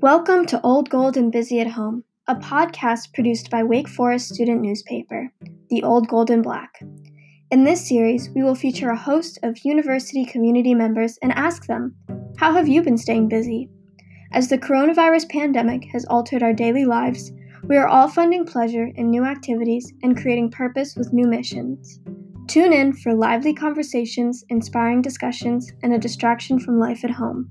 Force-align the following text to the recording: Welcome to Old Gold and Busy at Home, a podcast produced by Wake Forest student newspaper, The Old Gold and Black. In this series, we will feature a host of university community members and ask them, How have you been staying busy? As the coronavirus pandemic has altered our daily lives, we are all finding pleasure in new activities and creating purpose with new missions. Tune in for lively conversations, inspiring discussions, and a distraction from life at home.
Welcome 0.00 0.46
to 0.46 0.60
Old 0.62 0.90
Gold 0.90 1.16
and 1.16 1.32
Busy 1.32 1.58
at 1.58 1.72
Home, 1.72 2.04
a 2.28 2.36
podcast 2.36 3.12
produced 3.12 3.50
by 3.50 3.64
Wake 3.64 3.88
Forest 3.88 4.32
student 4.32 4.60
newspaper, 4.60 5.32
The 5.70 5.82
Old 5.82 6.06
Gold 6.06 6.30
and 6.30 6.40
Black. 6.40 6.80
In 7.50 7.64
this 7.64 7.88
series, 7.88 8.30
we 8.30 8.44
will 8.44 8.54
feature 8.54 8.90
a 8.90 8.96
host 8.96 9.40
of 9.42 9.64
university 9.64 10.24
community 10.24 10.72
members 10.72 11.18
and 11.20 11.32
ask 11.32 11.66
them, 11.66 11.96
How 12.36 12.52
have 12.52 12.68
you 12.68 12.80
been 12.80 12.96
staying 12.96 13.28
busy? 13.28 13.70
As 14.30 14.48
the 14.48 14.56
coronavirus 14.56 15.30
pandemic 15.30 15.86
has 15.86 16.04
altered 16.04 16.44
our 16.44 16.52
daily 16.52 16.84
lives, 16.84 17.32
we 17.64 17.76
are 17.76 17.88
all 17.88 18.06
finding 18.06 18.46
pleasure 18.46 18.92
in 18.94 19.10
new 19.10 19.24
activities 19.24 19.92
and 20.04 20.16
creating 20.16 20.52
purpose 20.52 20.94
with 20.94 21.12
new 21.12 21.26
missions. 21.26 21.98
Tune 22.46 22.72
in 22.72 22.92
for 22.92 23.14
lively 23.14 23.52
conversations, 23.52 24.44
inspiring 24.48 25.02
discussions, 25.02 25.72
and 25.82 25.92
a 25.92 25.98
distraction 25.98 26.60
from 26.60 26.78
life 26.78 27.04
at 27.04 27.10
home. 27.10 27.50